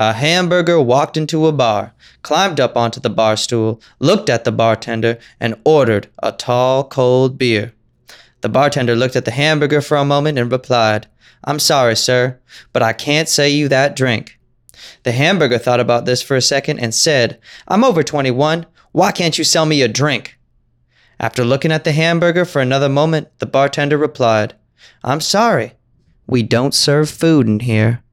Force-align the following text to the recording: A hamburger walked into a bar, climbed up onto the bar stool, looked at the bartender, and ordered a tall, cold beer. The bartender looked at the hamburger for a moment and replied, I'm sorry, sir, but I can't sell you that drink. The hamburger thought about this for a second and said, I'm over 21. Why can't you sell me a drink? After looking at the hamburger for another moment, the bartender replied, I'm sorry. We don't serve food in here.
A 0.00 0.12
hamburger 0.12 0.80
walked 0.80 1.16
into 1.16 1.48
a 1.48 1.52
bar, 1.52 1.92
climbed 2.22 2.60
up 2.60 2.76
onto 2.76 3.00
the 3.00 3.10
bar 3.10 3.36
stool, 3.36 3.80
looked 3.98 4.30
at 4.30 4.44
the 4.44 4.52
bartender, 4.52 5.18
and 5.40 5.56
ordered 5.64 6.08
a 6.22 6.30
tall, 6.30 6.84
cold 6.84 7.36
beer. 7.36 7.72
The 8.42 8.48
bartender 8.48 8.94
looked 8.94 9.16
at 9.16 9.24
the 9.24 9.32
hamburger 9.32 9.80
for 9.80 9.96
a 9.96 10.04
moment 10.04 10.38
and 10.38 10.52
replied, 10.52 11.08
I'm 11.42 11.58
sorry, 11.58 11.96
sir, 11.96 12.38
but 12.72 12.80
I 12.80 12.92
can't 12.92 13.28
sell 13.28 13.48
you 13.48 13.66
that 13.68 13.96
drink. 13.96 14.38
The 15.02 15.10
hamburger 15.10 15.58
thought 15.58 15.80
about 15.80 16.04
this 16.04 16.22
for 16.22 16.36
a 16.36 16.42
second 16.42 16.78
and 16.78 16.94
said, 16.94 17.40
I'm 17.66 17.82
over 17.82 18.04
21. 18.04 18.66
Why 18.92 19.10
can't 19.10 19.36
you 19.36 19.42
sell 19.42 19.66
me 19.66 19.82
a 19.82 19.88
drink? 19.88 20.38
After 21.18 21.44
looking 21.44 21.72
at 21.72 21.82
the 21.82 21.90
hamburger 21.90 22.44
for 22.44 22.62
another 22.62 22.88
moment, 22.88 23.36
the 23.38 23.46
bartender 23.46 23.98
replied, 23.98 24.54
I'm 25.02 25.20
sorry. 25.20 25.72
We 26.28 26.44
don't 26.44 26.72
serve 26.74 27.10
food 27.10 27.48
in 27.48 27.60
here. 27.60 28.04